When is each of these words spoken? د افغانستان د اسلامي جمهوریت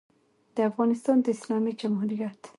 د 0.55 0.57
افغانستان 0.69 1.17
د 1.21 1.27
اسلامي 1.35 1.71
جمهوریت 1.81 2.41